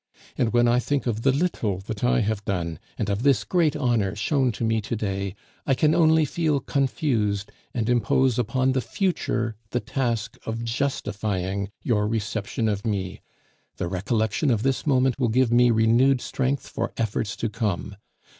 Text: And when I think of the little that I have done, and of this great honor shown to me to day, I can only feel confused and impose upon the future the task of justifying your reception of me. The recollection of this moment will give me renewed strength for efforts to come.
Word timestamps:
And 0.35 0.51
when 0.51 0.67
I 0.67 0.79
think 0.79 1.05
of 1.05 1.21
the 1.21 1.31
little 1.31 1.77
that 1.81 2.03
I 2.03 2.21
have 2.21 2.43
done, 2.43 2.79
and 2.97 3.07
of 3.07 3.21
this 3.21 3.43
great 3.43 3.75
honor 3.75 4.15
shown 4.15 4.51
to 4.53 4.63
me 4.63 4.81
to 4.81 4.95
day, 4.95 5.35
I 5.67 5.75
can 5.75 5.93
only 5.93 6.25
feel 6.25 6.59
confused 6.59 7.51
and 7.71 7.87
impose 7.87 8.39
upon 8.39 8.71
the 8.71 8.81
future 8.81 9.55
the 9.69 9.79
task 9.79 10.39
of 10.43 10.63
justifying 10.65 11.69
your 11.83 12.07
reception 12.07 12.67
of 12.67 12.83
me. 12.83 13.21
The 13.77 13.87
recollection 13.87 14.49
of 14.49 14.63
this 14.63 14.87
moment 14.87 15.19
will 15.19 15.29
give 15.29 15.51
me 15.51 15.69
renewed 15.69 16.19
strength 16.19 16.67
for 16.67 16.93
efforts 16.97 17.35
to 17.35 17.47
come. 17.47 17.95